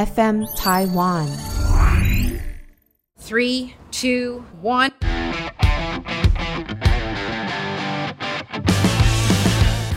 [0.00, 1.26] FM Taiwan。
[3.22, 4.90] Three, two, one。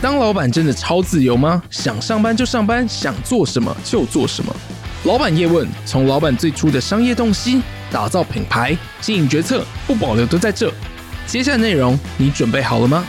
[0.02, 1.62] 当老板真的超自由吗？
[1.70, 4.54] 想上班就上班，想做什么就做什么。
[5.04, 10.70] 老板叶问，从老板最初的商业洞悉，打造品牌，经营决策，不保留都在这。
[11.26, 13.02] 接下来内容，你准备好了吗？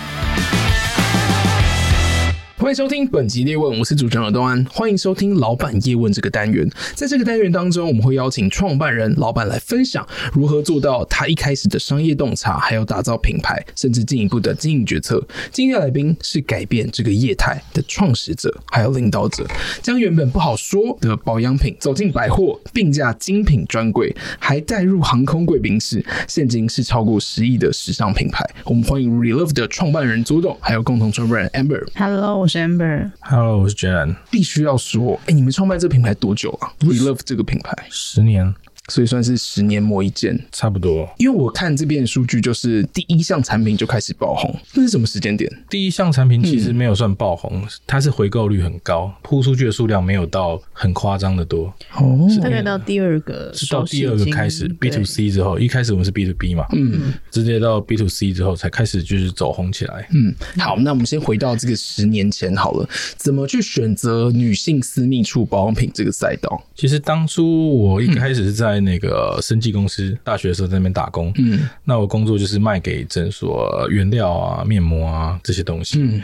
[2.65, 4.65] 欢迎收听本集业问，我是主持人耳东安。
[4.71, 10.03] 欢迎收听老板叶问这个单元，在这个单元当中，我们会邀请创办人、老板来分享
[10.33, 15.23] 如何做到他一开始的商业洞察，还有打造品牌，甚至进一步的经营决策。
[15.51, 19.45] 今天的来宾是改变这个业态的创始者，还有领导者，
[19.83, 28.43] 将原本不好说的保养品走进百货，并驾精品专柜，还带入航空贵宾室，现今是超过十亿的时尚品牌。
[28.63, 31.85] 我们欢迎 Relove 的创办人左董，还有共同创办人 Amber。
[31.93, 32.54] Hello，我是。
[32.55, 34.15] Amber，Hello，我是 Jan。
[34.31, 38.55] 必须要说，哎、欸，你们创办这个品牌多久啊？We Love 这个品牌十年。
[38.89, 41.09] 所以算是十年磨一剑，差不多。
[41.17, 45.51] 因为我看这边的数据，就是第一项产品就开始爆红，那是什么时间点？
[45.69, 51.73] 第一项产品其实没有算爆红，嗯、它是回购率很高，铺出去的数量没有到很夸张的多。
[51.95, 60.07] 哦，大概到第二个，是到第二个开始 B to C 之后，一开始我们是 B to B 嘛，嗯，直接到 B to C 之后才开始就是走红起来。
[60.13, 66.63] 嗯，好，那我们先回到这个十年前好了，怎么去选择女性私密处保养品这个赛道？
[66.75, 71.31] 其实当初我一开始是在那个生技公司，大学的时候在那边打工。
[71.37, 75.99] 嗯，那我工作就是卖给诊所原料啊、面膜啊这些东西。
[76.01, 76.21] 嗯。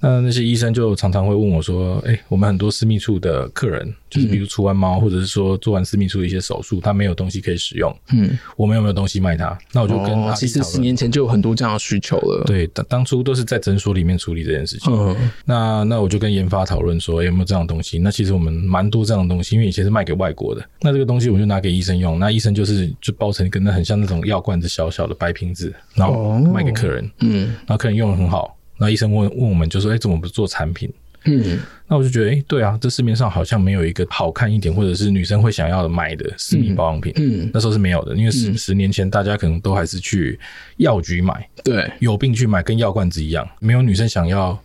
[0.00, 7.94] 那那些医生就常常会问我说：“哎、欸，我们很多私密处的客人，就是比如除完毛，或者是说做完私密处的一些手术，他没有东西可以使用。
[8.12, 9.58] 嗯，我们有没有东西卖他？
[9.72, 12.44] 那我就跟他、哦、其实十年前就有很多这样的需求了。
[12.46, 14.92] 对，当当初都是在诊所里面处理这件事情。
[14.92, 17.98] 嗯，那那我就跟研发讨论说、欸，有没有这样的东西？
[17.98, 20.62] 那其实我们蛮多这样的东西，因为以前是卖给外国的。
[20.82, 27.04] 那这个东西我就拿给医生用，那医生就是就包成跟那很像那种药罐子小小的白瓶子，然后卖给客人。
[27.06, 30.92] 哦、嗯，然后客人用的很好。”那医生问问我们，就说：“哎、欸，怎么不做产品？”
[31.28, 37.12] 嗯，那我就觉得，哎、欸，对啊，这市面上好像没有一个好看一点，或者是女生会想要的买的私密保养品。
[37.16, 40.38] 嗯，那时候是没有的，因为十、嗯、十年前大家可能都还是去
[40.76, 44.56] 药局买，对，有病去买，跟药罐子一样，没有女生想要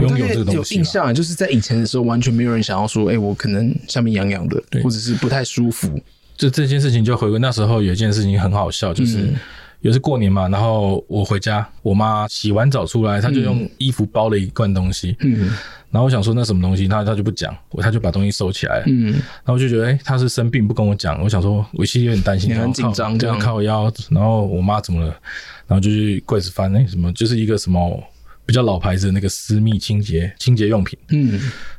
[0.00, 0.74] 拥有这个东西。
[0.74, 6.02] 有印象，就是在以前的时候，完全没有人想要说，哎、欸，我可能下面痒痒的，对或者是不太舒服。
[6.36, 9.18] 就这件事情，就回归那时候有一件事情很好笑，就是。
[9.18, 9.34] 嗯
[9.82, 15.16] 也是过年嘛，然后我回家，我妈洗完澡出来，她就用衣服包了一罐东西。
[15.20, 15.50] 嗯，
[15.90, 18.84] 然后我想说那什么东西，她她就不讲，她就把东西收起来。
[18.86, 21.20] 嗯，然后我就觉得，哎，她是生病不跟我讲。
[21.20, 23.92] 我想说，我其实有点担心，你很紧张，这样靠腰。
[24.08, 25.08] 然后我妈怎么了？
[25.66, 28.00] 然后就去柜子翻，哎，什么就是一个什么
[28.46, 30.96] 比较老牌子的那个私密清洁清洁用品。
[31.08, 31.32] 嗯，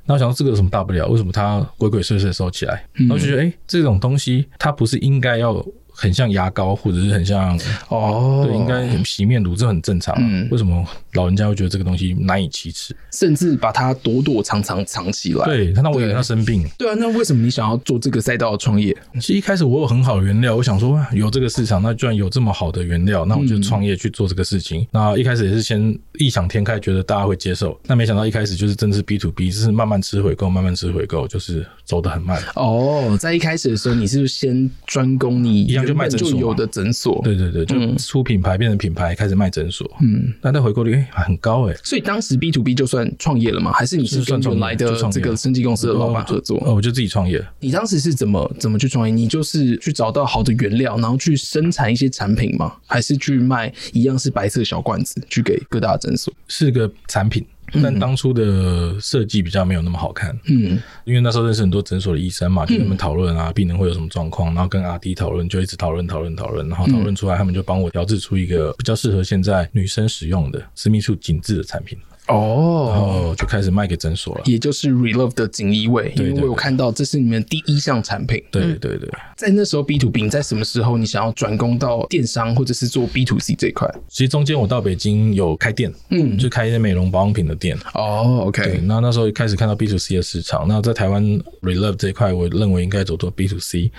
[0.06, 1.08] 然后我想说这个有什么大不了？
[1.08, 2.86] 为什么她鬼鬼祟祟收起来？
[2.96, 5.66] 然后就觉得，哎，这种东西它不是应该要。
[5.94, 7.58] 很像牙膏，或者是很像
[7.90, 10.16] 哦，对，应该洗面乳，这很正常。
[10.18, 15.46] 嗯，为什么老人家会觉得这个东西难以启齿，甚至把它躲躲藏藏藏起来？
[15.46, 16.68] 对，他那我以为他生病。
[16.78, 18.96] 对啊，那为什么你想要做这个赛道的创业？
[19.16, 24.82] 其实一开始我有很好的原料，我想说有这个市场，那居然有这么好的原料，那我就创业去做这个事情。
[24.82, 27.80] 嗯、那一开始也是先异想天开，觉得大家会接受。
[27.86, 32.42] 那没想到一开始就是真的是 B to B，就是慢慢吃回购，慢慢吃回购，就是走得很慢。
[32.56, 37.22] 哦，在一开始的时候，你是不是先专攻你一样就卖诊所有的诊所？
[37.24, 39.90] 对对对，就出品牌变成品牌，开始卖诊所。
[40.02, 41.76] 嗯，那那回购率很高哎。
[41.84, 43.72] 所以当时 B to B 就算创业了吗？
[43.74, 46.58] 还是你是跟原来的这个生技公司的老板合作？
[46.66, 47.44] 哦，我就自己创业。
[47.60, 49.14] 你当时是怎么怎么去创业？
[49.14, 52.74] 你就是去找到好的原料，然后去生产一些产品吗？
[52.88, 56.34] 还是去卖一样是白色小罐子去给各大诊所？
[56.48, 57.46] 是个产品。
[57.82, 71.98] 但当初的设计比较没有那么好看，嗯，因为那时候认识很多诊所的医生嘛，就跟他们讨论啊，病人会有什么状况，然后跟阿迪讨论，就一直讨论讨论讨论，然后讨论出来，他们就帮我调制出一个比较适合现在女生使用的私密处紧致的产品。
[72.28, 78.42] 哦，然后就开始卖给诊所了，也就是 Relove 的锦衣卫，因为我有看到这是你们第一项产品。
[78.50, 83.90] 对对对，在那时候 B to B，在什么时候你想要转攻到电商或者是做 B to C 这一块？
[84.08, 87.78] 其实中间我到北京有开店，嗯，就开一些美容保养品的店。
[87.94, 91.24] 哦，OK，对，那那时候开始看到 B to C 的市场，那在台湾
[91.62, 93.92] Relove 这一块，我认为应该走做 B to C。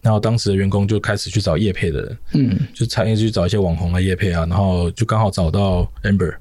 [0.00, 6.34] 然后当时的员工就开始去找业配的人，嗯，就产业去找一些网红来业配啊，然后就刚好找到 Amber。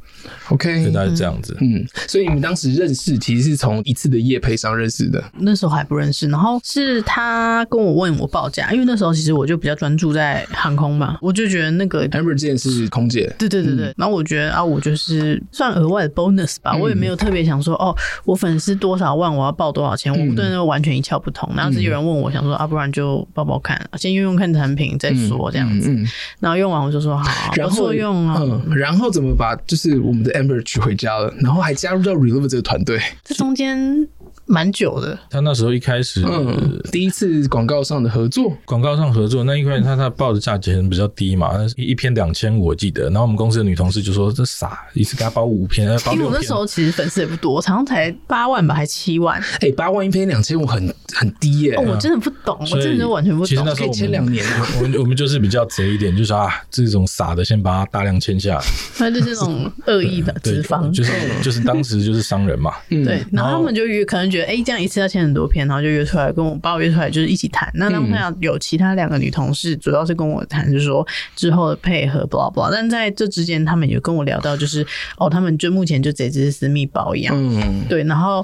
[0.49, 1.55] OK，大概是这样子。
[1.61, 5.23] 嗯，所以你们当时认识，其实是从一次的夜配上认识的。
[5.39, 13.87] 那时候还不认识，然后是他跟我问我报价，因为那时候其实我就比较专注在航空嘛，我就觉得那个 Amber 之前是空姐，对对对对。
[13.87, 17.95] 嗯、然后我觉得啊，我就是算额外的 bonus 吧，嗯、我也没有特别想说哦，
[18.25, 21.49] 我粉丝多少万，我要报多少钱，嗯、我对那个完全一窍不通。
[21.55, 25.89] 然后是有人问我，想说啊，不然就报报看，先用用看产品再说这样子。
[25.89, 26.07] 嗯嗯嗯、
[26.39, 34.05] 然后用完我就说好，然后用啊，嗯，然后怎么把就是我我们的 Amber 娶回家了，然后还加入到 Relover 这个团队，这中间。
[34.45, 46.15] 蛮久的，他那时候一开始，嗯，第一次广告上的合作，广告上合作那一块，他他报的价钱比较低嘛，一一篇两千五我记得，然后我们公司的女同事就说这傻，一次给他包五篇， 包六篇。
[46.15, 49.39] 因为我那时候其实粉丝也不多，好像才八万吧，还七万。
[49.39, 53.47] 哎、欸，八万一篇两千五很很低耶、欸哦，我真的不懂，我真的就完全不懂。
[53.47, 54.45] 其实那时候签两年，
[54.77, 58.63] 我们我们就是比较贼一点，就是说啊，这种傻的先把它大量签下来，
[58.99, 61.11] 那就是这种恶意的 资方，就是
[61.41, 65.21] 就是当时就是商人嘛，嗯、对，然后他们就可能觉得，哎、欸，这样一次要签。
[65.21, 67.69] 很多篇，然后就约出来跟我把我约出来，就是一起谈。
[67.75, 71.05] 那当然有其他两个女同事，主要是跟我谈，就是说
[71.35, 72.71] 之后的配合，blah blah。
[72.71, 74.83] 但在这之间，他们有跟我聊到，就是
[75.17, 78.43] 哦，他们就目前就只是私密保养，嗯，对，然后。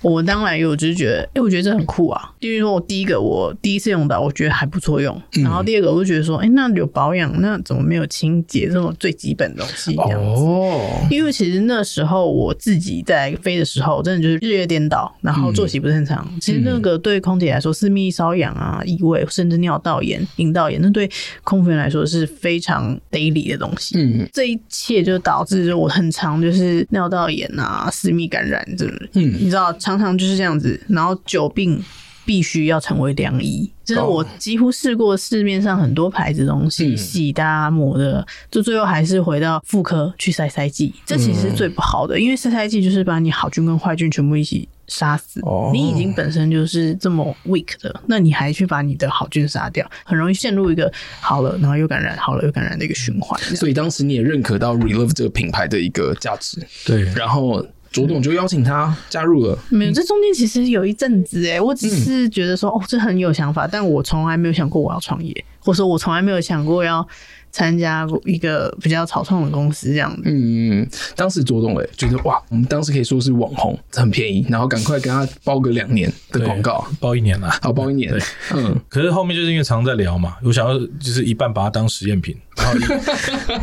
[0.00, 2.30] 我当然有，就是觉得，哎、欸，我觉得这很酷啊。
[2.38, 5.20] 因为说我第一个，我第一次用到，我觉得还不错用。
[5.42, 10.40] 然后第二个，我就觉得说，哎、欸，那有保养，那怎么没有清洁这种最基本的东西这样子？
[10.40, 11.06] 哦。
[11.10, 16.24] 因为其实那时候我自己在飞的时候，真的就是日夜颠倒，然后作息不正常。
[16.30, 21.10] 嗯、其实那个对空姐来说，私密瘙痒啊、异味，甚至尿道炎、阴道炎，那对
[21.42, 23.98] 空服员来说是非常 daily 的东西。
[23.98, 24.28] 嗯。
[24.32, 29.74] 这一切就导致我很常就是尿道炎啊、私密感染，这嗯，你知道。
[29.88, 31.82] 常常就是这样子，然后久病
[32.26, 33.72] 必须要成为良医。
[33.86, 40.94] 就是我几乎试过市面上很多牌子东西，洗的、啊、抹的，就最后还是回到妇科去塞塞剂。
[41.06, 45.40] 这其实是最不好的，因为塞塞剂就是把你好菌跟坏菌全部一起杀死。
[45.72, 50.92] 你已经本身就是这么 weak 的，那你还去把你的好菌杀掉，很容易陷入一个
[51.22, 53.40] 好了，然后又感染，好了又感染的一个循环。
[53.56, 57.66] 所以当时你也认可到 Relove 这个品牌的一个价值，对，然后。
[57.90, 59.58] 左董就邀请他加入了。
[59.70, 67.06] 没有，这中间其实有一阵子哎，我只是觉得说，哦，这很有想法，但我从来没有想过我要创业，或者说我从来没有想过要。
[67.50, 78.12] 参加一个比较草创的公司这样子，嗯，当时左董诶觉得哇，我们当时可以说是网红，很便宜，然后赶快跟他包个两年的广告，包一年啦，好包一年，
[78.54, 82.74] 嗯，可是后面就是因为常常在聊嘛，我想要就是一半把它当实验品，然后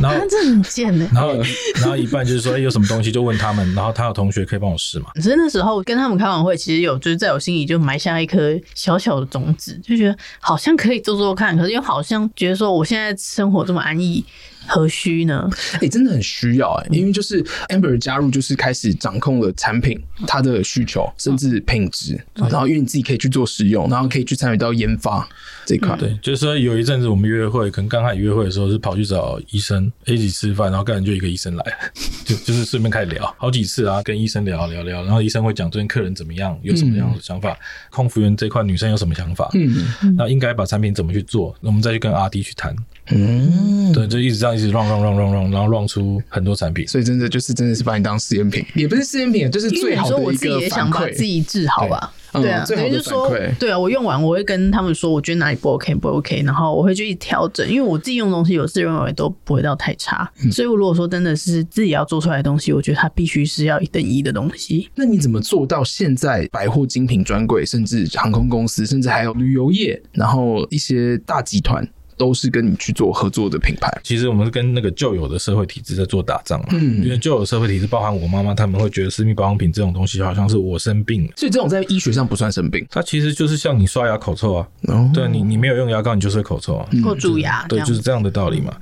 [0.00, 1.34] 然后这很贱呢，然后
[1.76, 5.06] 然后一半就是说，欸，有什么东西就问他们，然后他有同学可以帮我试嘛。
[5.14, 14.24] 只是那时候跟他们开完会，其实有就是在我心里就埋下一颗小小的种子，就觉得好像可以做做看，可是又好像觉得说我现在生活这么含义。
[14.66, 15.48] 何须呢？
[15.74, 25.28] 哎、欸，真的很需要哎、欸，因为就是 Amber 加入，就是开始掌控了产品它的需求，甚至品质，然后因为你自己可以去做使用，然后可以去参与到研发
[25.64, 25.96] 这一块。
[25.96, 31.64] 对，就是说有一阵子我们约会，可能刚开始约会的时候是跑去找医生一起吃饭，然后刚才就一个医生来，
[32.24, 37.58] 就就是顺便开始聊好几次啊，跟医生聊聊聊，然后医生会讲最近客人怎么样，有什么样的想法，嗯、
[37.90, 42.74] 空服员这块女生有什么想法，嗯，那应该把产品怎么去做，那我们再去跟阿滴去谈。
[43.08, 50.26] 嗯，对，就一直这样，一直 run run run run run，然后 run 出很多产品，所以真的就是真的是把你当试验品，也不是试验品，就是最好的一个反馈。
[50.26, 64.88] 我自己也想把自己治好吧，对啊，等于就是说，对啊，我用完我会跟他们说，我觉得哪里不 OK 不 OK，然后我会去调整，因为我自己用的东西，我自认为都不会到太差，嗯、所以我如果说真的是自己要做出来的东西，我觉得它必须是要一等一的东西。
[64.94, 71.86] 那你怎么做到现在百货精品专柜，甚至航空公司，甚至还有旅游业，然后一些大集团？
[72.16, 73.90] 都是跟你去做合作的品牌。
[74.02, 76.68] 其实我们是跟那个旧有的社会体制在做打仗嘛。
[76.72, 82.86] 嗯，因为旧有的社会体制包含我妈妈，他们会觉得私密保养品这种东西好像是我生病，所以这种在医学上不算生病。
[82.90, 88.74] 它其实就是像你刷牙口臭啊，哦、对你你没有用牙膏，你就是会口臭啊，或蛀牙，对，就是这样的道理嘛。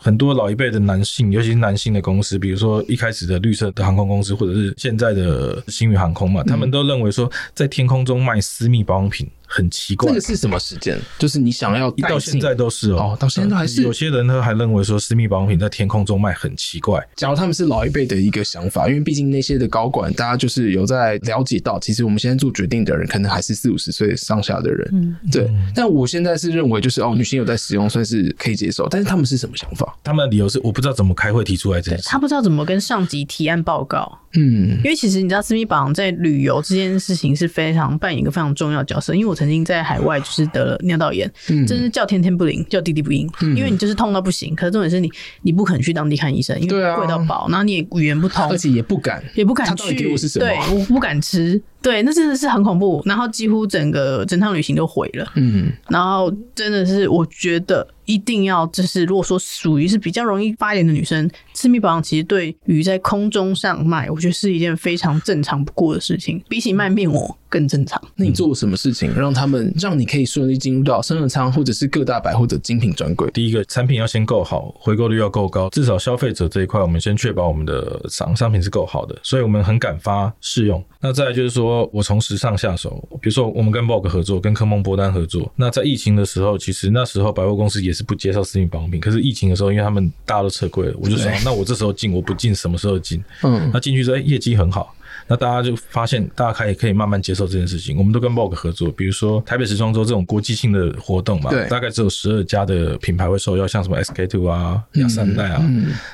[0.00, 9.28] 很多老一辈的男性，尤其是男性的公司，比如说一开始的绿色的航空公司，或者是现在的星宇航空嘛，他们都认为说在天空中卖私密保养品。
[9.48, 10.98] 很奇怪，这个是什么时间？
[11.18, 17.04] 就是你想要到现在都是哦，到现在都还是有些人他还认为说私密保养品在天空中卖很奇怪。
[17.16, 24.88] 假如他们是老一辈的一个想法，因为毕竟那些的高管，大家就是有在了解到，其实我们现在做决定的人，可能还是四五十岁上下的人。
[24.92, 25.50] 嗯，对。
[25.74, 28.86] 但我现在是认为，就是哦，女性有在使用，算是可以接受。
[28.88, 29.96] 但是他们是什么想法？
[30.04, 34.18] 他们的理由是我不知道怎么开会提出来这件事，他不知道怎么跟上级提案报告。
[34.34, 39.14] 嗯，因为其实你知道，私密保养在旅游这件事情是非常扮演一个非常重要的角色。
[39.14, 44.52] 因为我曾经在海外就是得了尿道炎，嗯，真是叫天天不灵，叫地地不应，嗯，因为你就是痛到不行。
[44.56, 45.08] 可是重点是你
[45.42, 49.94] 你不肯去当地看医生，因为贵到爆，然后你也语言不通，而且也不敢，也不敢去。
[50.38, 51.62] 对，我不敢吃。
[51.80, 55.24] 对，那真的是很恐怖，然后几乎整个整趟旅行都毁了。
[55.36, 68.02] 嗯，然后真的是我觉得一定要，就是如果说属于是比较容易发炎的女生，私密保养其实对于在空中上卖，我觉得是一件非常正常不过的事情，比起卖面膜更正常。
[68.16, 73.30] 那你做了什么事情让他们让你可以顺利进入到生日仓或者是各大百货的精品专柜？
[73.32, 80.82] 第一个产品要先够好，回购率要够高，至少消费者这一块，我们先确保我们的商商品是够好的，所以我们很敢发试用。
[81.00, 85.52] 那再来就是说我从时尚下手，比如说我们跟 Vogue 合作，跟科梦波丹合作。
[85.56, 89.00] 那在疫情的时候，其实那时候百货公司也是不接受私密保养品。
[89.00, 93.22] 可是疫情的时候，因为他们大家都撤柜了，我就说，那我这时候进，我不进什么时候进？
[93.42, 94.94] 嗯，那进去之后，哎，业绩很好。
[95.30, 97.98] 那大家就发现，大家可以可以慢慢接受这件事情。
[97.98, 105.62] 我们都跟 Vogue 合作，比如说台北时装周这种国际性的活动嘛，大概只有十二家的品牌会受邀，像什么 SK Two 啊、雅诗兰黛啊。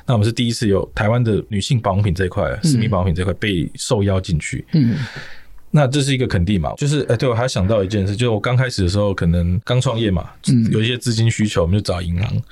[0.04, 4.64] 那我们是第一次有台湾的女性保养品这一块，私密保养品这块被受邀进去。
[4.72, 4.96] 嗯。
[5.76, 6.72] 那这是一个肯定嘛？
[6.76, 10.30] 就是哎、欸，对我还想到一件事，就是我刚开始的时候，可能刚创业嘛，
[10.70, 12.42] 有一些资金需求，我们就找银行。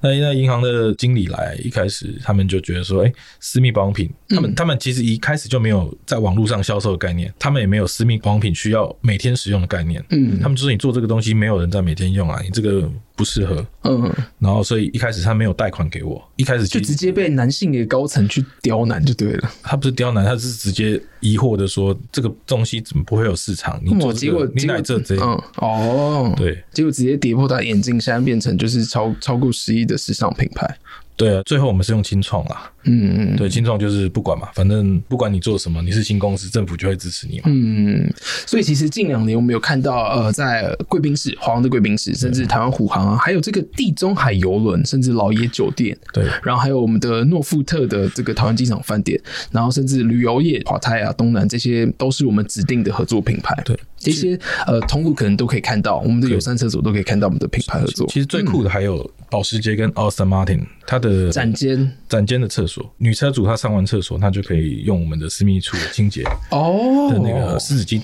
[0.00, 10.04] 那那银行的经理来，一开始他们就觉得说，哎、欸，私密保养品，他们他们其实一开始就没有在网络上销售的概念，他们也没有私密保养品需要每天使用的概念。
[10.10, 12.90] 嗯，他们就说你做这个东西，没有人在每天用啊，你这个。
[13.14, 19.50] 不适合，嗯，然后所以一开始他没有贷款给我，一开始就直接被男性的高层去刁难就对了。
[19.62, 23.80] 他不是刁难，他是直接疑惑的说，这个东西怎么不会有市场？
[23.84, 30.78] 你做结果，你来这这，嗯，哦，对，结果直接跌破他眼镜，现在变成就是超超过十亿的时尚品牌。
[31.16, 32.70] 对啊，最后我们是用清创啦。
[32.84, 37.44] 嗯嗯，对，清创就是不管嘛，反正不管你做什么，你是新公司，政府就会支持你嘛。
[37.46, 38.12] 嗯，
[38.44, 49.20] 所以其实近两年我们有看到，呃，在贵宾室、华航的贵宾室，甚至台湾虎航啊，还有这个地中海邮轮，甚至老爷酒店，对，然后还有我们的诺富特的这个台湾机场饭店，
[49.52, 53.54] 然后甚至旅游业，华泰啊、东南这些都是我们指定的合作品牌。
[53.64, 58.08] 对，这些呃，通路可能都可以看到，我们的友善厕所都可以看到我们的品牌合作。
[58.08, 68.02] 其实最酷的还有保时捷跟 Aston Martin，它的展间展间的厕所，女车主她上完厕所，她就可以用我们的私密处清洁哦的那个湿纸巾。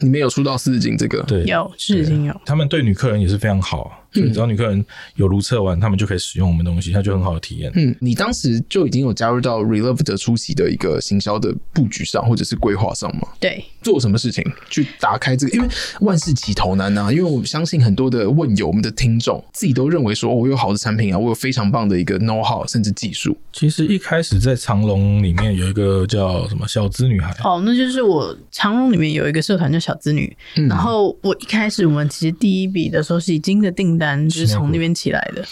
[0.00, 1.20] 你没有出到湿纸巾这个？
[1.24, 2.40] 对，有湿纸巾有。
[2.46, 4.07] 他们对女客人也是非常好。
[4.12, 4.84] 就只要女客人
[5.16, 7.70] 有如厕完，他们就可以使用我们东西，它就很好的体验。
[7.74, 13.28] 嗯，你当时就已经有加入到 Relove 的初期的一个行销的布局上，或者是规划上吗？
[13.38, 15.56] 对，做什么事情去打开这个？
[15.56, 15.68] 因为
[16.00, 17.12] 万事起头难啊。
[17.12, 23.36] 因为我相信很多的问友，我们的听众自己都认为说，我有好的产品啊，我有非常棒的一个 know how，甚至技术。
[23.52, 30.34] 其实一开始在长隆里面有一个叫什么小资女孩，哦，那就是我长隆里面有一个社团叫小资女。
[30.56, 35.44] 嗯，然后我一开始我们其实第一笔的时候是已经的订单就是从那边起来的。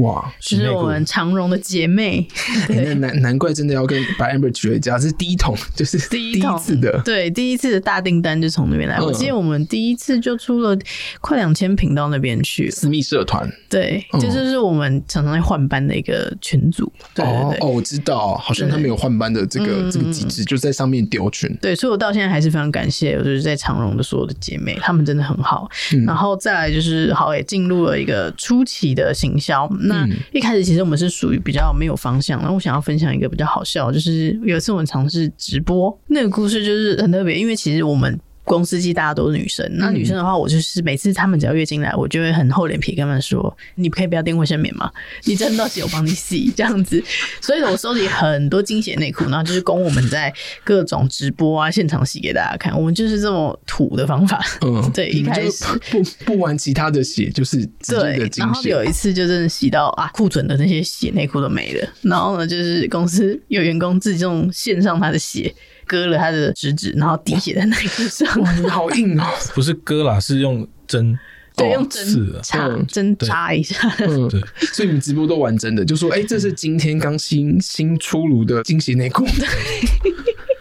[0.00, 2.26] 哇，就是我们长荣的姐妹，
[2.68, 9.00] 难难难怪真的要跟把 Amber 学家是第一桶， 就是第一次的，对，第一次的大订单就从那边来。
[9.00, 10.76] 我记得我们第一次就出了
[11.20, 16.92] 快两千瓶到那边去，私密社团，对，这就是我们常常在换班的一个群组。
[17.16, 21.50] 哦哦，我知道，好像他们有换班的这个这个机制，就在上面丢群。
[21.60, 25.68] 对，所以我到现在还是非常感谢，我就是在长荣的所有的姐妹，她们真的很好。
[26.06, 28.24] 然后再来就是好也进入了一个。
[28.36, 32.38] 初期的行销，那一开始其实我们是属于比较没有方向。
[32.40, 38.18] 然后我想要分享一个比较好笑，就是有一次我们尝试直播，那个故事就是很特别，因为其实我们。
[38.44, 44.90] 公司机大家都是女生，那女生的话，我就是每次他们只要约进来，我就会很厚脸皮跟他们说：“你可以不要垫卫生棉吗？
[45.24, 47.02] 你真的洗我帮你洗这样子。”
[47.40, 50.32] 所以我收集很多精血内裤，然后就是供我们在
[50.62, 52.78] 各种直播啊、现场洗给大家看。
[52.78, 54.44] 我们就是这么土的方法。
[54.60, 57.64] 嗯， 对，一开始不不玩其他的血，就是。
[57.86, 61.88] 对，然后有一次就真的洗到啊，库存的那些血内裤都没了。
[62.02, 65.54] 然后呢，就是公司有员工自己用献上他的血。
[65.86, 68.40] 割了他的食指，然后滴血在内裤上。
[68.40, 69.30] 哇，你好硬啊！
[69.54, 71.18] 不是割啦，是用针，
[71.56, 72.06] 对，用针
[72.42, 73.76] 插针插一下。
[73.98, 74.40] 嗯，对。
[74.72, 79.24] 所以你们直播都玩真的，就说：“哎，这是今天刚新新出炉的惊喜内裤。”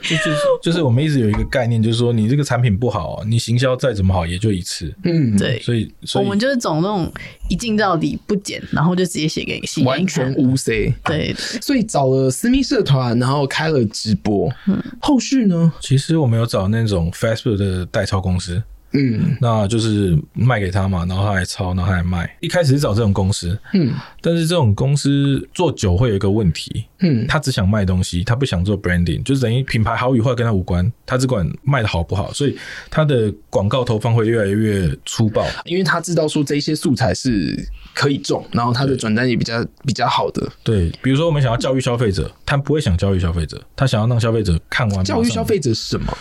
[0.03, 4.93] 就是就是我们一直有一个概念，就是说你这个产品不好，你行销再怎么好，也就一次。
[5.03, 5.59] 嗯，对。
[5.61, 7.11] 所以所以我们就是走那种
[7.49, 10.93] 一镜到底不剪，然后就直接写给新完全无 C。
[11.05, 14.51] 对，所以找了私密社团，然后开了直播。
[14.67, 15.71] 嗯，后续呢？
[15.79, 18.61] 其实我们有找那种 Facebook 的代抄公司。
[18.93, 22.29] 嗯，那就是卖给他嘛，然后他来抄，然后他来卖。
[22.39, 32.57] 一开始是找这种公司，嗯，但是这种公司做久会有一个问题，嗯，他只想卖东西，他不想做 branding，就是等于品牌好与坏跟他无关，他只管卖的好不好，所以
[32.89, 40.47] 他的广告投放会越来越粗暴，因为他知道说这些素材是可以种，然后他的转单也比较比较好的。
[40.63, 45.03] 对，比如说我们想要教育消费者，他不会想教育消费者，他想要让消费者看完。
[45.03, 46.15] 教育消费者是什么？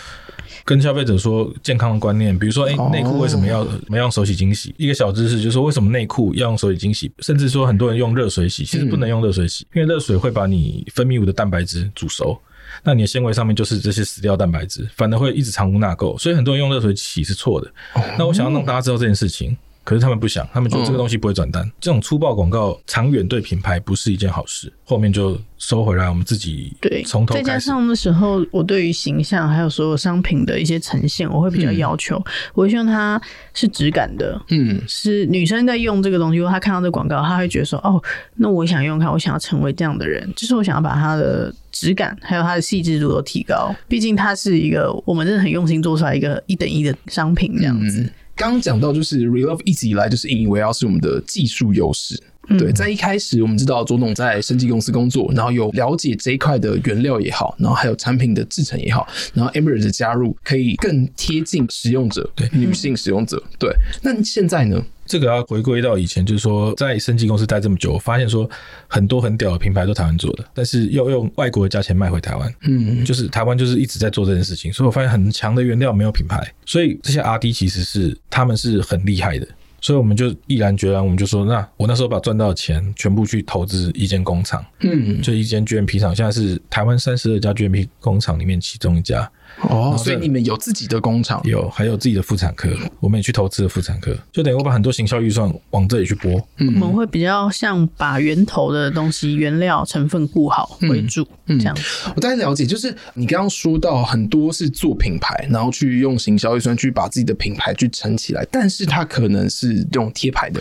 [0.64, 4.74] 跟消费者说健康的观念，比如说，哎、欸，内裤为什么要没用手洗精洗？
[4.78, 7.10] 一个小知识就是说，为什么内裤要用手洗精洗？
[7.18, 12.38] 甚至说，很多人用热水洗，其实不能用热水洗，因为热水会把你分泌物的蛋白质煮熟，
[12.82, 16.16] 那你的纤维上面就是这些死掉蛋白质，反而会一直藏污纳垢。
[16.18, 17.70] 所以很多人用热水洗是错的。
[18.18, 19.56] 那我想要让大家知道这件事情。
[19.84, 21.64] 可是他们不想，他们觉得这个东西不会转单。
[21.64, 24.72] 嗯、这种粗暴广告长远对品牌不是一件好事。
[24.84, 27.34] 后面就收回来，我们自己对从头。
[27.34, 32.16] 再加上的时候，我对于形象还有所有商品的一些呈现，我会比较要求。
[32.16, 32.24] 嗯、
[32.54, 33.20] 我会希望它
[33.54, 38.00] 是质感的，嗯，是女生在用这个东西，如果她看到这广告，她会觉得说：“哦，
[38.36, 43.74] 那我想用它，我想要成为这样的人。”就是我想要把它的质感还有它的细致度都提高。
[43.88, 48.02] 毕竟它是一个我们真的很用心做出来一个一等一的商品，这样子。
[48.02, 52.20] 嗯刚刚讲到，就是 Relove 一直以来就是引以为傲是我们的技术优势。
[52.48, 63.40] 嗯、对，在一开始我们知道左董在生技公司工作，然后有了解这一块的原料也好，然后还有产品的制成也好，然后 Amber 的加入可以更贴近使用者，对女性使用者。
[63.60, 63.72] 对，
[64.02, 64.84] 那现在呢？
[65.04, 68.48] 这个要回归到以前，就是说在升级公司待这么久，我发现说
[68.86, 72.54] 很多很屌的品牌都台湾做的，但是要用外国的价钱卖回台湾。
[72.62, 79.46] 嗯，就是台湾就是一直在做这件事情，所以我发现很强的原料没有品牌，所以这些 RD 其实是他们是很厉害的，
[79.80, 89.30] 所以我们就毅然决然，我们就说，那我那时候把赚到的钱全部去投资一间工厂，嗯，就一间 GMP 厂，现在是台湾三十二家 GMP 工厂里面其中一家。
[89.60, 92.68] 哦，所以你们有自己的工厂，有，还有自己的妇产科，
[93.00, 96.32] 我们也去投资了妇产科，就等于我把很多行销预算往这里去拨。
[96.58, 101.76] 嗯，我们会比较像把源头的东西、原料成分顾好为主，嗯，这样。
[102.16, 110.60] 我大概了解，就是你刚刚说到很多是做品牌，然后去用行销预算去把自己的品牌去撑起来，但是它可能是用贴牌的。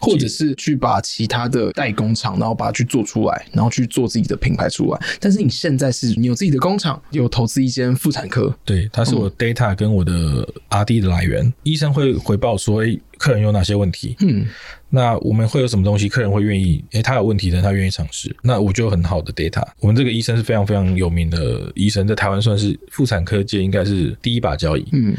[0.00, 5.00] 或者是去把其他的代工厂，然后把它去做出来，然后去做自己的品牌出来。
[5.20, 10.12] 但是你现在是你有自己的工厂，有投资一间妇产科，对，它是我 data 跟我的
[10.70, 11.44] RD 的来源。
[11.44, 14.16] 嗯、医生会回报说，诶，客人有哪些问题？
[14.20, 14.46] 嗯，
[14.88, 16.82] 那我们会有什么东西，客人会愿意？
[16.92, 18.34] 诶，他有问题的，他愿意尝试。
[18.42, 19.62] 那我就有很好的 data。
[19.80, 24.88] 我们这个医生是非常非常有名的医生，在台湾算是妇产科界应该是第一把交椅。
[24.92, 25.14] 嗯。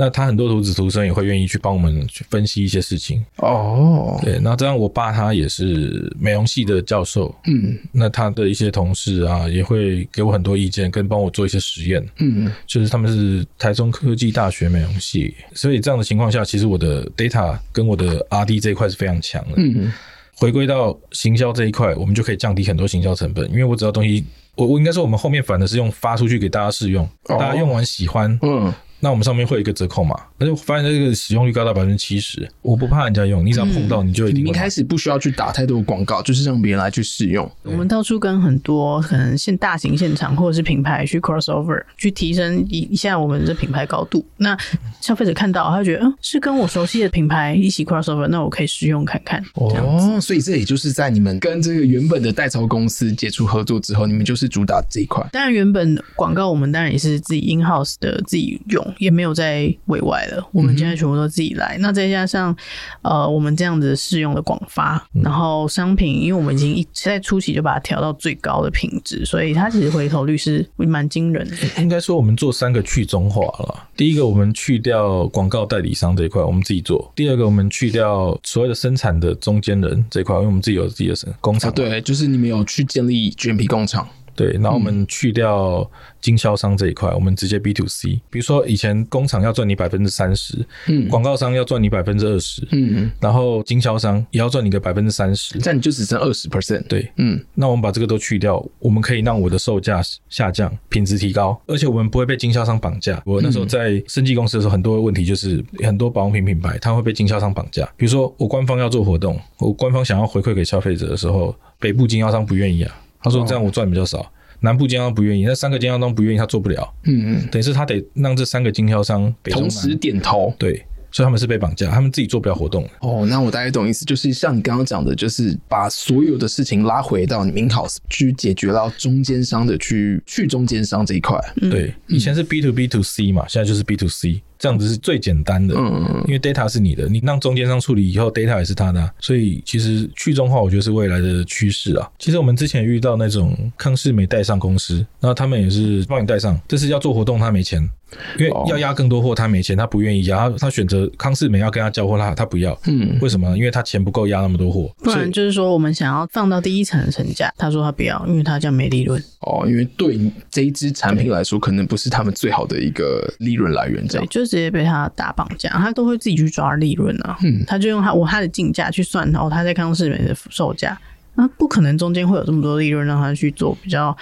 [0.00, 3.22] 那他很多徒子徒孙也会愿意去帮我们去分析一些事情。
[3.36, 4.18] 哦。
[4.22, 19.54] 对，那这样我爸他也是美容系的教授，嗯，那他的一些同事啊也会给我很多意见，跟帮我做一些实验，嗯，就是他们是台中科技大学美容系，所以这样的情况下，其实我的 data 跟我的 RD 这一块是非常强的。
[19.56, 19.92] 嗯，
[20.34, 28.72] 回归到行销这一块，我们就可以降低很多行销成本，因为我只要东西，我我应该说我们后面反的是用发出去给大家试用，大家用完喜欢，嗯。
[29.00, 32.48] 那我们上面会有一个折扣码，而且我发现这个使用率高达百分之七十。
[32.62, 34.44] 我不怕人家用，你只要碰到，你就一定。
[34.44, 37.48] 你一开始不需要去打太多的广告，就是让别人来去试用。
[37.62, 44.24] 我们到处跟很多可能现大型现场或者是品牌去 crossover，去提升一一下我们的品牌高度。
[44.38, 44.56] 那
[45.00, 49.44] 消费者看到，他觉得，嗯，是跟我熟悉的品牌一起 crossover，那我可以试用看看。
[49.54, 55.22] 哦，所以这也就是在你们跟这个原本的代操公司接触合作之后，你们就是主打这一块。
[55.32, 58.80] 当然，原本广告我们当然也是自己 in house 的自己用。
[58.98, 61.76] 也没有在委外了，我们现在全部都自己来。
[61.78, 62.54] 嗯、那再加上，
[63.02, 71.56] 呃，我们这样子试用的广发，嗯、然后商品，因为我们已经一在初期就把它调到最高的品质，所以它其实回头率是蛮惊人的。
[71.82, 73.88] 应该说，我们做三个去中化了。
[73.96, 81.74] 第一个，我们去掉广告代理商这一块，我们自己做；第二个，我们去掉所谓的生产的中间人这一块，因为我们自己有自己的生工厂、啊。
[81.74, 84.08] 对，就是你们有去建立 GMP 工厂。
[84.40, 85.86] 对，然后我们去掉
[86.18, 88.18] 经销商这一块，嗯、我们直接 B to C。
[88.30, 96.82] 比如说以前工厂要赚你百分之三十，嗯，广告商要赚你百分之二十，嗯，然后经销商也要赚你个百分之三十，这样你就只剩二十 percent。
[96.84, 100.00] 对，嗯，那我们把这个都去掉，我们可以让我的售价
[100.30, 103.22] 下降，品质提高，而且我们不会被经销商绑架。
[103.26, 107.86] 我那时候在生技公司的时候，很多问题就是很多保养品品牌它会被经销商绑架。
[107.98, 112.96] 比如说我官方要做活动，我官方想要回馈给消费者的时候，北部经销商不愿意啊。
[113.22, 116.94] 他说：“这样我赚比较少。”南部经销商不愿意，那三个经销商不愿意，他做不了。
[117.04, 120.54] 嗯嗯，等于是他得让这三个经销商同时点头。
[120.58, 122.86] 对，所以他们是被绑架，他们自己做不了活动。
[123.00, 131.40] 哦，那我大概懂意思，就是像你刚刚讲的，就是把所有的事情拉回到你 in-house 去解决到中间商的去去中间商这一块。
[131.70, 134.42] 对，以前是 B to B to C 嘛，现在就是 B to C。
[134.60, 135.74] 这样子是最简单的。
[135.76, 142.08] 嗯，因为 data 是你的，你让中间商处理以后，data 也是他的啊，所以其实去中化我觉得是未来的趋势啊。
[142.18, 147.88] 其实我们之前遇到那种康是美带上公司，然后他们也是帮你带上，这是要做活动，他没钱。
[148.36, 152.76] 因为要压更多货，他没钱，他不愿意压，他他选择康世美要跟他交货，他他不要。
[152.86, 153.56] 嗯，为什么？
[153.56, 154.92] 因为他钱不够压那么多货。
[154.98, 159.22] 不然就是说，我们想要放到第一层的成价，他说他不要，因为他这样没利润。
[159.42, 160.18] 哦，因为对
[160.50, 164.26] 这一支产品来说，可能不是他们最好的一个利润来源，这样。
[164.26, 167.38] 对，就直接被他打绑架，他都会自己去抓利润啊。
[167.44, 170.98] 嗯，他就用他我他的进价去算，然后他在康世美的售价。
[171.36, 174.14] 那不可能，中间会有这么多利润让他去做比较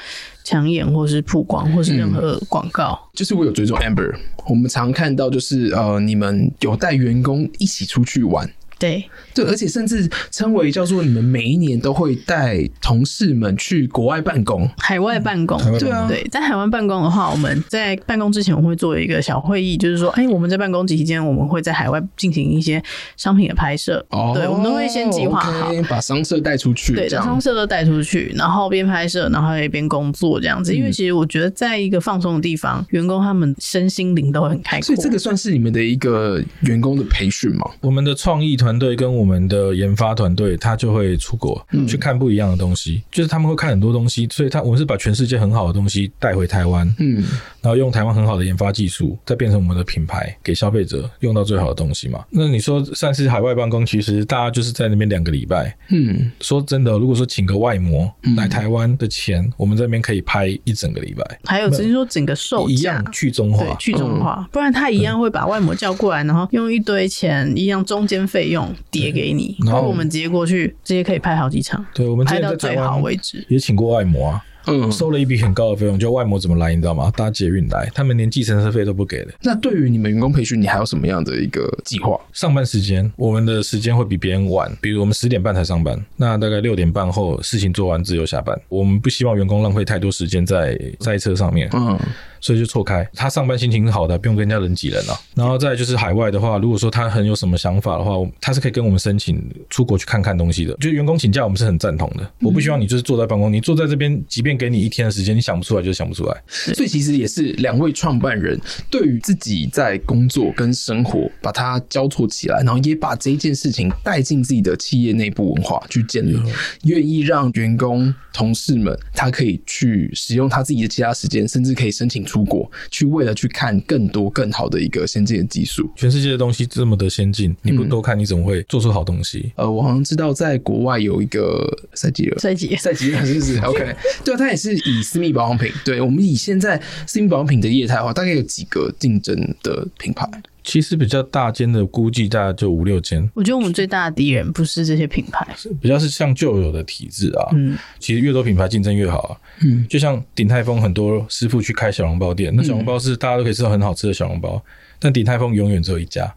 [0.45, 2.91] 抢眼，或是曝光，或是任何广告。
[2.93, 4.15] 嗯，就是我有追踪 Amber，
[4.47, 8.49] 我们常看到就是呃，你们有带员工一起出去玩。
[8.79, 15.59] 对对，而且甚至称为叫做你们每一年都会带同事们去国外办公，海外办公。
[15.79, 22.81] 对啊，对，在海外办公的话，我们在办公之前我们会做一个小会议，就是说，哎，我们在办公期间，我们会在海外进行一些
[23.17, 24.05] 商品的拍摄。
[24.11, 30.73] 哦，对，我们都会先计划好，okay, 把商社带出去，对，把商社都带出去，然后边拍摄，然后也边工作这样子。
[30.73, 34.87] 因为其实我觉得，在一个放松的地方，员工他们身心灵都会很开阔。
[34.87, 37.69] 所以这个算是你们的一个员工的培训吗？
[37.81, 38.68] 我们的创意团。
[38.69, 47.25] 团队跟我们的研发团队，他就会出国去看不一样的东西，就是他们会看很多东西，所以他我们是把全世界很好的东西带回台湾，嗯，
[47.63, 52.23] 然后用台湾很好的研发技术，再变成我们的品牌，给消费者用到最好的东西嘛。
[52.29, 62.75] 那你说算是海外办公，其实大家就是在那边两个礼拜，嗯，说真的，如果说请个外模来台湾的钱，我们这边可以拍一整个礼拜，还有只是说整个售价。
[62.75, 68.58] 一样去中化，去中化，不然他一样会把外模叫过来，然后用一堆钱一样中间费用。
[68.91, 71.85] 叠给你，然后我们直接过去，直接可以拍好几场。
[71.95, 73.45] 对，我们拍到最好为止。
[73.49, 75.99] 也请过外模啊，嗯，收了一笔很高的费用。
[75.99, 77.11] 就外模怎么来，你知道吗？
[77.17, 79.33] 搭捷运来，他们连计程车费都不给的。
[79.43, 82.19] 那对于你们员工培训，你还有什么样的一个计划？
[82.33, 88.59] 上班时间，我们的时间会比别人晚，比如我们十点半才上班，那大概六点半后事情做完自由下班。
[88.69, 91.69] 我们不希望员工浪费太多时间在赛车上面。
[91.73, 91.99] 嗯。
[92.41, 95.21] 所以就错开，他上班心情是好的，不用跟人家人挤人了。
[95.35, 100.73] 然后再就是海外的话，如果说他很有什么想法的话，他是可以跟我们申请出国去看看东西的。
[100.75, 102.31] 就员工请假，我们是很赞同的。
[102.41, 106.43] 我不希望你就是坐在办公，你坐在这边，即便给你一天的时间，你想不出来就想不出来。
[106.75, 116.39] 所以其实也是两位创办人对于自己在工作跟生活把它交错起来，然后也把这一件事情带进自己的企业内部文化去建立，
[116.85, 122.19] 愿意让员工同事们他可以去使用他自己的其他时间，甚至可以申请。
[122.29, 125.89] 出国去，为了去看更多更好的一个先进的技术。
[125.97, 129.53] 全世界的东西这么的先进，你不多看，你怎么会做出好东西？
[129.57, 135.71] 嗯、呃，我好像知道，在国外有一个赛吉尔，赛吉赛吉尔是不是？OK， 对啊，它也是以私密保养品。
[135.85, 140.27] 对，我们以现在私密保养品的业态的话，大概有几个竞争的品牌？
[140.65, 143.27] 其实比较大间的，估计大概就五六间。
[143.33, 145.47] 我觉得我们最大的敌人不是这些品牌，
[145.81, 147.49] 比较是像旧有的体制啊。
[147.55, 149.37] 嗯，其实越多品牌竞争越好啊。
[149.63, 154.63] 嗯，就像鼎泰丰很多师傅去开小笼包店，那小笼包是大家都可以吃到很好吃的小笼包，
[154.99, 156.31] 但鼎泰丰永远只有一家。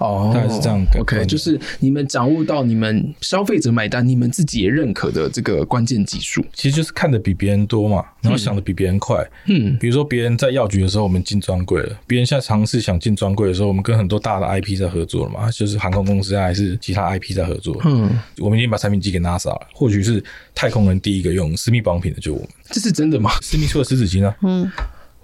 [0.00, 0.84] 哦，大概是这样。
[0.98, 9.24] OK，就是你们掌握到你们消费者买单，你们自己也认可的这个关键技术，其实就是看的比别人多嘛，然后想的比别人快。
[9.46, 17.80] 嗯，比如说别人在药局的时候，我们进专柜了；别人现在尝试想进专柜的时候，我们跟很多大的 IP 在合作了嘛，就是航空公司啊，还是其他 IP 在合作。
[17.84, 20.22] 嗯，我们已经把产品寄给 NASA 了，或许是
[20.54, 23.30] 太空人第一个用私密保养品的就我们，这是真的吗？
[23.40, 24.36] 私密处的湿纸巾啊。
[24.42, 24.70] 嗯。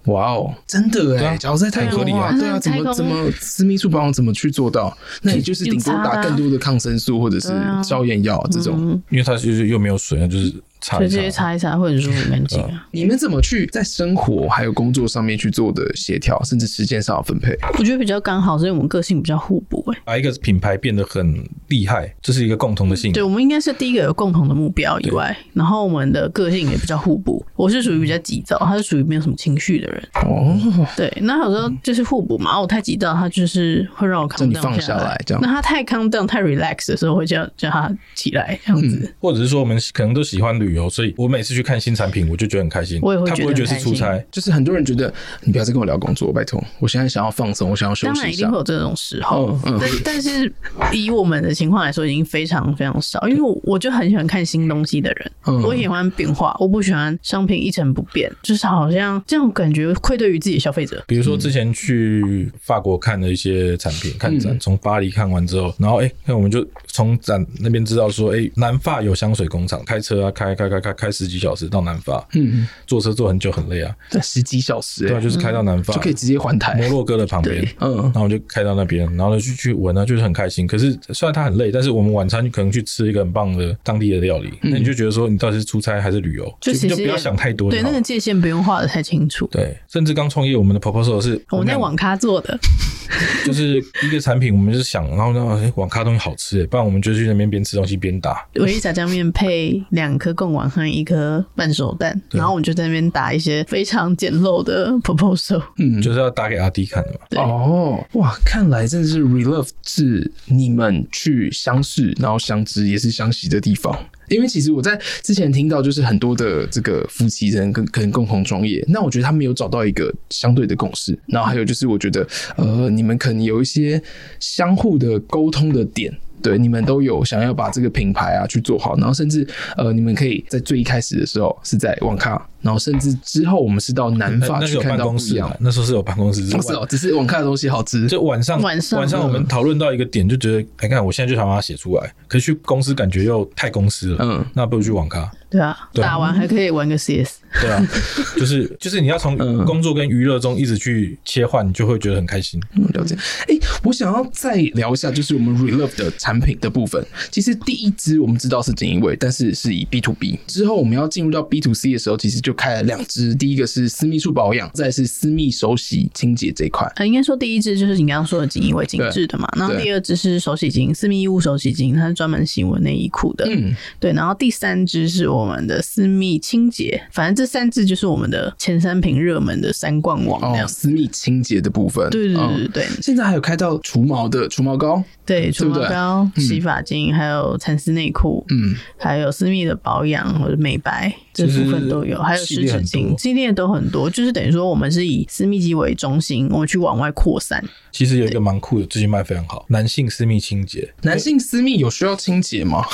[0.06, 1.36] 哇哦，真的哎！
[1.36, 4.96] 假如在太合理啊，对啊，怎么怎么私密处保养怎么去做到？
[5.22, 10.52] 那也就是顶多打更多的抗生素或者是消炎药这种，因为它就是又没有水，那就是。
[10.98, 12.86] 直接擦一擦会很舒服干净啊！
[12.90, 17.56] 你们怎么去在生活还有工作上面去做的协调，甚至时间上的分配？
[17.78, 20.00] 我觉得比较刚好，是因为我们个性比较互补哎。
[20.04, 23.12] 把一个品牌变得很厉害，这是一个共同的性。
[23.12, 27.44] 对，我们应该是第一个有共同的目标以外，然后我们的个性也比较互补。
[27.54, 30.08] 我是属于比较急躁，他是属于没有什么情绪的人。
[30.14, 30.58] 哦，
[30.96, 32.60] 对，那有时候就是互补嘛。
[32.60, 35.40] 我太急躁，他就是会让我 calm down 下来这样。
[35.40, 39.14] 那他太 calm down 太 relax 的时候，会叫叫他起来这样子。
[39.20, 40.71] 或者是说，我们可能都喜欢旅。
[40.72, 42.98] 旅游，所以我每次去看新产品，我就觉得很开心。
[43.02, 48.20] 我也会觉得，他不会觉得是出差，就是很多人觉得你不要再跟我聊工作，拜托，我现在想要放松，我想要休息一下。
[48.20, 50.52] 当然一定会有这种时候，嗯、但但是
[50.92, 53.26] 以我们的情况来说，已经非常非常少。
[53.28, 61.02] 因为我我就很喜欢看新东西的人，嗯、我喜欢变化，我不喜欢商品一成不变，就是好像这种感觉愧对于自己的消费者。
[61.06, 80.66] 比如说之前去法国看的一些产品，看展，从巴黎看完之后，然后哎，那、欸、我们就从展那边知道说，哎、欸，南法有香水工厂，开车啊开开开开开开十几小时到南法，嗯，坐车坐很久很累啊，对，十几小时、欸，对啊，就是开到南法、嗯、就可以直接环台，摩洛哥的旁边，嗯，然后我就开到那边，然后呢就去闻啊，就是很开心。
[80.66, 89.46] 可是虽然它很累，但是我们晚餐可能去吃一个很棒的当地的料理，嗯、那你就觉得说你到底是出差还是旅游，就其实就不要想太多，对，那个界限不用画的太清楚。
[89.48, 92.58] 对，甚至刚创业，我们的 proposal 是我们在网咖做的，
[93.44, 98.46] 就是一个产品，我们就是想，然后呢，哎，网咖东西好吃，不然我们就去那边边吃东西边打。
[98.56, 107.42] 我一炸酱面配两颗贡丸和一颗半熟蛋，然后我们就在那边打一些非常简陋的 proposal，嗯，就是要打给阿弟看的嘛。
[107.42, 113.96] 哦，哇，看来真的是 Relove 是你们去相识，然后相知，也是相惜的地方。
[114.28, 121.18] 因为其实我在之前听到，就是很多的这个夫妻人跟可能共同创业，那我觉得他们有找到一个相对的共识。
[121.26, 124.00] 然后还有就是，我觉得呃，你们可能有一些
[124.40, 126.16] 相互的沟通的点。
[126.42, 135.54] 对，你们都有想要把这个品牌啊去做好，然后甚至呃，你们可以在最一开始的时候是在网咖，然后甚至之后我们是到南法去看到不一样。
[135.60, 138.06] 那时候是有办公室，是哦，只是网咖的东西好吃。
[138.06, 145.30] 就晚上晚上晚上我们讨论到一个点，就觉得哎，看我现在就想把它写出来，可是去公司感觉又太公司了，嗯，那不如去网咖。
[145.50, 147.40] 对啊，打完还可以玩个 CS。
[147.60, 147.86] 对啊，
[148.38, 152.58] 就是就是你要从工作跟娱乐中一直去切换，你就会觉得很开心。
[152.74, 153.14] 嗯，了解。
[153.46, 157.04] 哎，我想要再聊一下，就是我们 Relove 的产品的部分。
[157.30, 160.38] 其实第一支我们知道是锦衣卫，但是是以 B to B。
[160.46, 163.34] 之后我们要进入到 B to C 的时候，其实就开了两支。
[163.34, 166.90] 第一个是私密处保养，再是私密手洗清洁这一块。
[166.96, 169.48] 呃，应该说第一支就是你刚刚说的锦衣卫紧致的嘛。
[169.56, 173.46] 然后第二支是手洗巾，私密衣物手洗巾，它是专门洗我内衣裤的。
[173.48, 174.12] 嗯，对。
[174.12, 180.40] 然后第三支是我们的私密清洁，反正这三支就是我们的前三瓶热门的三冠王。
[180.40, 182.84] 哦，私密清洁的部分，对对对对对。
[182.84, 194.10] 嗯，现在还有开到除毛的除毛膏，对，除毛膏、洗发精，还有蚕丝内裤，嗯，还有私密的保养或者美白这部分都有，还有湿纸巾，系列都很多。
[194.10, 197.64] 就是等于说，我们是以私密肌为中心，我们去往外扩散。
[197.90, 200.92] 其实有一个蛮酷的，最近卖非常好，男性私密清洁。
[201.02, 202.84] 男性私密有需要清洁吗？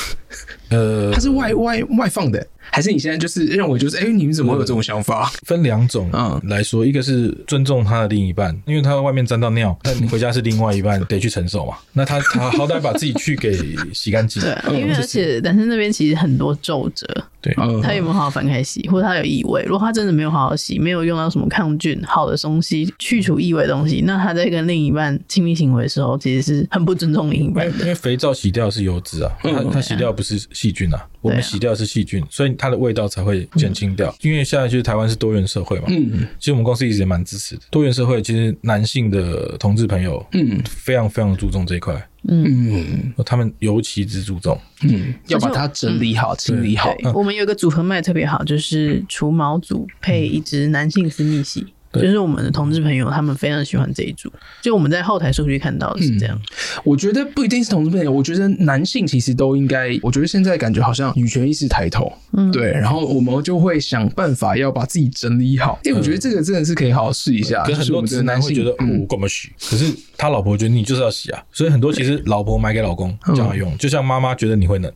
[0.70, 2.46] 呃， 它是外外外放的。
[2.70, 5.30] 还是你现在就是认为就是哎、欸，你们怎么会有这种想法？
[5.46, 11.76] 分两种啊来说，一个是尊重他的另一半，因为他在外面沾到尿，但你回家是另外一半 得去承受嘛。
[11.92, 13.58] 那他他好歹把自己去给
[13.92, 14.40] 洗干净。
[14.44, 17.06] 对，因为而且男生那边其实很多皱褶，
[17.40, 19.62] 对，他有没有好好翻开洗，或者他有异味？
[19.62, 27.78] 如果他真的没有好好洗，没有用到什么抗菌好的东西去除异味的东西，那他在跟另一半亲密行为的时候，其实是很不尊重另一半的。
[27.80, 32.57] 因为肥皂洗掉是油脂啊，他他洗掉不是细菌啊，我们洗掉是细菌，所以。
[32.58, 35.84] 它的味道才会减轻掉，因为现在就是台湾是多元社会嘛。
[35.88, 37.62] 嗯，其实我们公司一直也蛮支持的。
[37.70, 41.94] 多元社会其实男性的同志朋友，嗯，非常非常注重这一块。
[42.28, 46.92] 嗯，他们尤其之注重，嗯，要把它整理好、清理好。
[47.14, 51.66] 我们有一个组合卖特别好，就是除毛组配一支男性私密洗。
[52.02, 54.32] 就是我们的同志朋友，他们非常喜欢这一组。
[54.62, 56.36] 就我们在后台数据看到的是这样。
[56.36, 59.98] 嗯，我觉得不一定是同志朋友，我觉得男性其实都应该。
[60.02, 62.70] 我觉得现在感觉好像女权意识抬头，嗯，对。
[62.72, 65.78] 然后我们就会想办法要把自己整理好。
[65.84, 67.64] 因为我觉得这个真的是可以好好试一下。
[67.64, 69.52] 跟很多直男会觉得，嗯，我干嘛许？
[69.68, 71.42] 可是他老婆觉得你就是要洗啊。
[71.50, 74.92] 所以很多其实老婆买给老公这样用，就像妈妈觉得你会冷。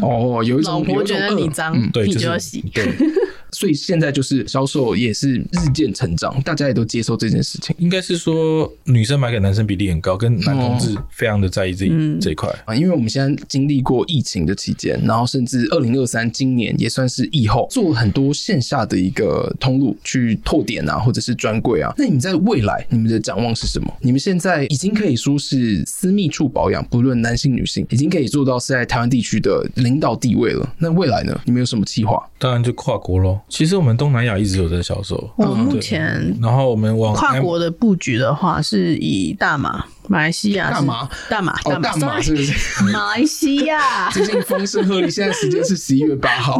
[0.00, 2.64] 哦，有一种老婆觉得你脏，对，你就要洗。
[2.72, 2.88] 对。
[3.52, 7.74] 所以现在就是销售也是日渐成长，大家也都接受这件事情。
[7.80, 11.88] 应该是说女生买给男生比例很高，跟男同志非常的在意这
[12.20, 12.72] 这一块啊。
[12.72, 21.92] 因为我们现在经历过疫情的期间，然后甚至二零二三今年也算是疫后，做了很多线下的一个通路去拓点啊，或者是专柜啊。
[21.98, 23.92] 那你在未来你们的展望是什么？
[24.00, 30.74] 你们现在已经可以说是私密处保养，不论男性女性，已经可以做到是在台湾地区的领导地位了。
[30.78, 31.38] 那未来呢？
[31.44, 32.22] 你们有什么计划？
[32.38, 33.38] 当然就跨国喽。
[33.48, 35.30] 其实我们东南亚一直有在销售。
[35.36, 39.84] 我目前，然后我们往跨国的布局的话，是以大马。
[40.10, 42.82] 马来西亚大马，大马，大马是不是？
[42.92, 46.56] 马来西亚 最近风声鹤唳，现在时间是十一月八号。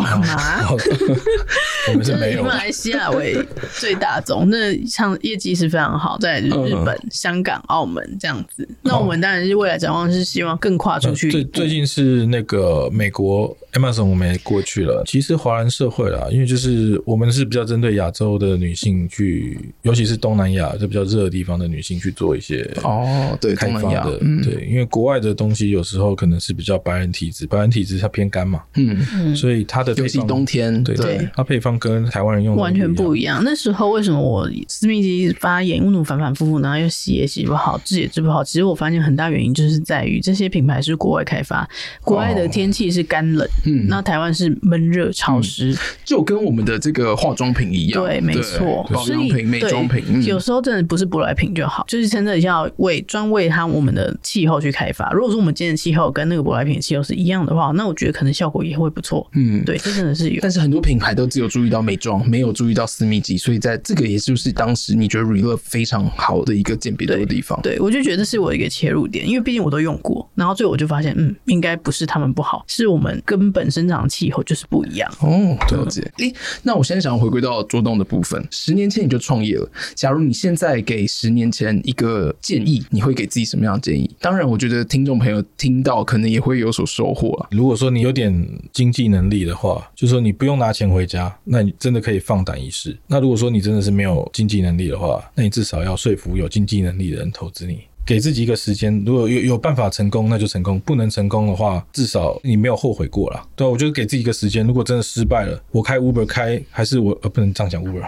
[1.89, 2.43] 我们是没有。
[2.43, 3.45] 以马来西亚为
[3.77, 6.49] 最大宗，那像业绩是非常好，在日
[6.85, 8.69] 本、香港、澳门这样子。
[8.83, 11.29] 那我们当然是未来展望是希望更跨出去。
[11.29, 15.03] 最最近是那个美国 Amazon 我们也过去了。
[15.07, 23.37] 其实华人社会啦，因为就是我们是比较针对亚洲的女性去，尤其是东南亚这比较热的地方的女性去做一些哦。
[23.41, 33.41] 对开发的，嗯、对，因为国外的东西有时候可能是比较白人体质，白人体质它偏干嘛，嗯，所以它的尤其冬天，对对，它配方跟台湾人用的完全不一样。
[33.45, 38.43] 那时候为什么我私密肌发炎、为什么反反复复，然后又洗也洗不好，治也治不好？
[38.43, 41.69] 其实我发现很大原因就是在于这些品牌是国外开发，
[42.03, 55.11] 国外的天气是干冷，嗯，那台湾是闷热潮湿，就跟我们的这个化妆品一样，对，没错，保养品、美妆品，有时候真的不是舶来品就好，就是真的要为专为它我们的气候去开发。
[55.13, 59.29] 如果说我们今天的气候跟那个舶来品的气候是一样的话，那我觉得可能效果也会不错。
[59.35, 60.39] 嗯，对，这真的是有。
[60.41, 67.61] 但是很多品牌都只有注意到美妆，没有注意到私密肌，所以在这个也就是当时你觉得 Relove 非常好的一个鉴别的地方。
[67.63, 75.13] 对，我就觉得这是我一个切入点，因为毕竟我都用过，然后最后我就发现，嗯，应该不是他们不好，是我们根本生长的气候就是不一样。
[75.21, 76.01] 哦，了解。
[76.19, 84.09] 诶、欸，那我现在想要回归到卓董的部分，十年前你就创业了，假如你现在给十年前一个建议，你会给自己什么样的建议？
[84.21, 87.49] 当然，我觉得听众朋友听到可能也会有所收获啊。
[87.51, 88.33] 如果说你有点
[88.73, 92.97] 经济能力的话，就说你不用拿钱回家，那你真的可以放胆一试。
[93.09, 99.03] 那如果说你真的是没有经济能力的话，那你至少要说服有经济能力的人投资你，给自己一个时间。
[99.05, 103.43] 如果有有办法成功，那就成功；不能成功的话，至少你没有后悔过啦。
[103.55, 104.67] 对，我觉得给自己一个时间。
[104.67, 108.05] 如果真的失败了，我开 Uber 开还是我呃不能这样讲 Uber。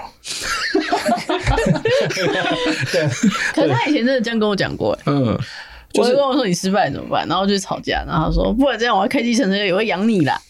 [2.92, 3.08] 对，
[3.54, 5.38] 可是他以前真的这样跟我讲过，嗯。
[5.94, 7.28] 我就跟我说，你失败怎么办？
[7.28, 10.40] 然后就吵架，然后他说不然这样我要开计程车也会养你啦。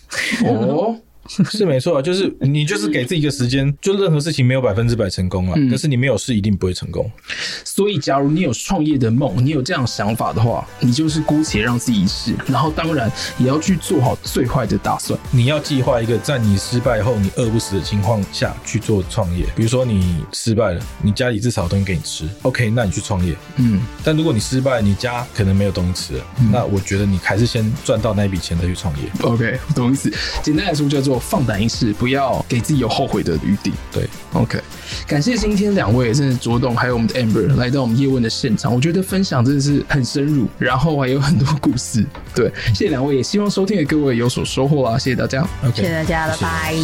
[0.46, 0.96] 哦。
[1.50, 7.11] 是没错啊，就是你就是给自己一个时间，就任何事情没有百分之百成功了，但是你没有试一定不会成功。
[7.64, 15.18] 所以，假如你有创业的梦，你有这样想法的话，你就是姑且让自己一试，然后当然也要去做好最坏的打算。
[15.30, 19.46] 你要计划一个在你失败后你饿不死的情况下去做创业。
[19.54, 23.37] 比如说你失败了，你家里至少有东西给你吃，OK，那你去创业。
[23.56, 29.08] 嗯，但如果你失败，你家可能没有东西吃了，那我觉得你还是先赚到那笔钱再去创业。
[29.22, 30.12] OK，我懂意思。
[30.42, 31.12] 简单来说叫做。
[31.18, 33.72] 放胆一次，不要给自己有后悔的余地。
[33.92, 34.61] 对，OK，
[35.07, 42.05] 感谢今天两位，真的卓董还有我们的 Amber 来到我们叶问的现场，我觉得分享真的是很深入，然后还有很多故事。
[42.35, 46.75] 对，谢谢两位，也希望收听的各位有所收获啊，谢谢大家，OK，谢谢大家，拜拜。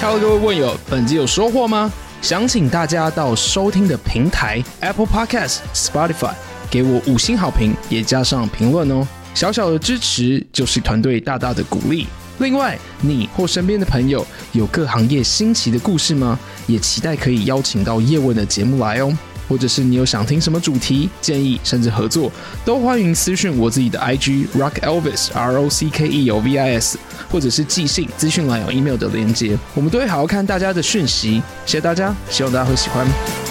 [0.00, 1.92] Hello，各位问友，本集有收获吗？
[2.22, 6.32] 想请大家到收听的平台 Apple Podcast、Spotify。
[6.70, 9.04] 给我五星好评，也加上评论哦！
[9.34, 12.06] 小小的支持就是团队大大的鼓励。
[12.38, 16.38] 另外，你或身边的朋友有各行业新奇的故事吗？
[16.66, 19.16] 也期待可以邀请到叶问的节目来哦。
[19.48, 22.30] 或者是你有想听什么主题建议，甚至合作，
[22.64, 26.96] 都欢迎私讯我自己的 IG Rock Elvis R O C K E L V I S，
[27.28, 31.42] 或者是寄信资讯栏有 email 的连接，我们都会好好看大家的讯息。
[31.66, 33.49] 谢谢大家，希望大家会喜欢。